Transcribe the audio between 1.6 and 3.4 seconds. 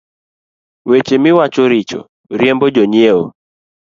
richo riembo jong’iewo